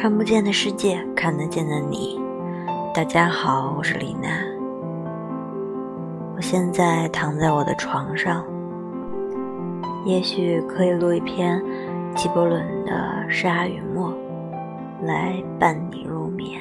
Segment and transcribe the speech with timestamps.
[0.00, 2.20] 看不见的世界，看得见的你。
[2.94, 4.28] 大家好，我是李娜。
[6.36, 8.44] 我现在躺在我的床上，
[10.06, 11.60] 也许可以录一篇
[12.14, 12.92] 纪伯伦的
[13.28, 14.12] 《沙与沫》，
[15.04, 16.60] 来伴你入眠。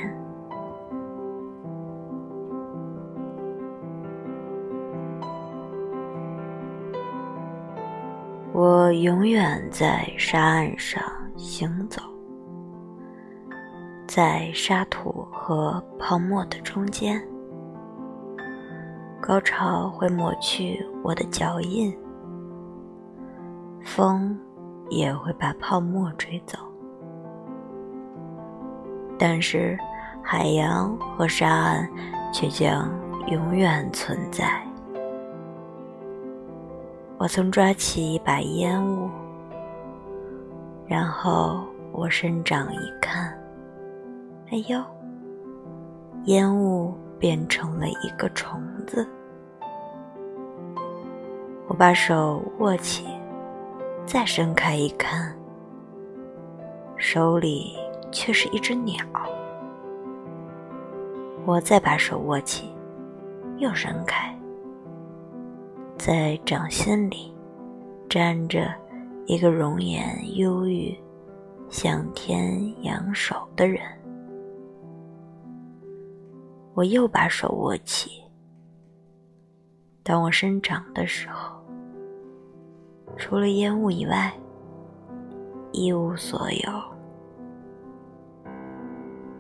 [8.52, 11.00] 我永远在沙岸上
[11.36, 12.02] 行走。
[14.18, 17.22] 在沙土和泡沫的中间，
[19.22, 21.96] 高潮会抹去我的脚印，
[23.84, 24.36] 风
[24.90, 26.58] 也会把泡沫吹走，
[29.20, 29.78] 但是
[30.24, 31.88] 海洋和沙岸
[32.34, 32.90] 却将
[33.28, 34.60] 永远存在。
[37.20, 39.12] 我曾抓起一把烟雾，
[40.88, 41.60] 然后
[41.92, 43.32] 我伸掌一看。
[44.50, 44.82] 哎呦！
[46.24, 49.06] 烟雾变成了一个虫子。
[51.68, 53.06] 我把手握起，
[54.06, 55.38] 再伸开一看，
[56.96, 57.76] 手里
[58.10, 59.06] 却是一只鸟。
[61.46, 62.70] 我再把手握起，
[63.58, 64.34] 又伸开，
[65.98, 67.34] 在掌心里
[68.10, 68.74] 粘着
[69.26, 70.98] 一个容颜忧郁、
[71.70, 73.82] 向天扬手的人。
[76.78, 78.22] 我又把手握起。
[80.04, 81.60] 当我伸掌的时候，
[83.18, 84.32] 除了烟雾以外，
[85.72, 86.72] 一无所有。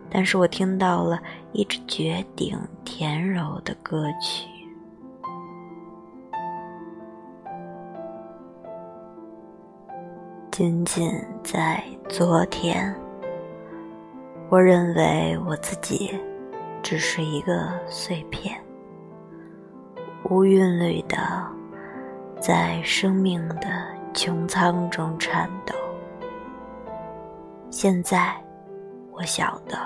[0.09, 1.21] 但是我听到了
[1.51, 4.49] 一支绝顶甜柔的歌曲。
[10.49, 11.07] 仅仅
[11.43, 12.91] 在昨天，
[14.49, 16.19] 我认为我自己。
[16.89, 18.57] 只是一个碎片，
[20.29, 21.17] 无韵律的，
[22.39, 25.75] 在生命的穹苍中颤抖。
[27.69, 28.33] 现在，
[29.11, 29.77] 我晓得，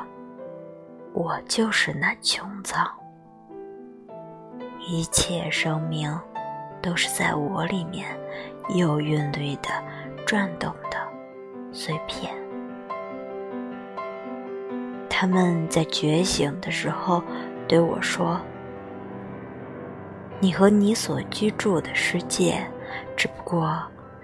[1.12, 2.88] 我就是那穹苍，
[4.88, 6.16] 一切生命
[6.84, 8.16] 都是在我里面
[8.76, 9.70] 有韵律的
[10.24, 11.00] 转动的
[11.72, 12.32] 碎片。
[15.22, 17.24] 他们在觉醒的时候
[17.68, 18.42] 对我说
[20.42, 22.68] ：“你和你所居住的世界，
[23.16, 23.80] 只不过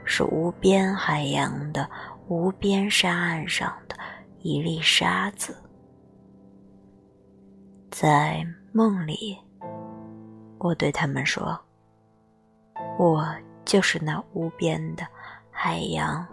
[0.06, 1.88] 是无边海洋的
[2.28, 3.96] 无边沙岸上的
[4.40, 5.56] 一粒沙子。”
[7.94, 9.38] 在梦里，
[10.58, 11.56] 我对他们说
[12.98, 13.24] ：“我
[13.64, 15.06] 就是那无边的
[15.52, 16.26] 海洋，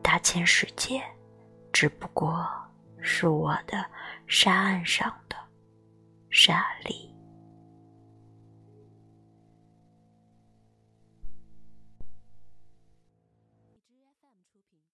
[0.00, 1.02] 大千世界，
[1.72, 2.46] 只不过……”
[3.06, 3.84] 是我的
[4.26, 5.36] 沙岸上的
[6.30, 7.14] 沙粒。